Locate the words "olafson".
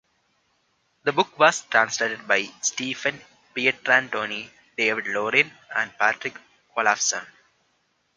6.75-7.23